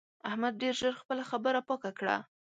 [0.29, 2.17] احمد ډېر ژر خپله خبره پاکه کړه.